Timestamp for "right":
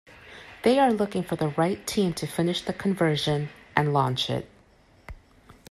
1.49-1.85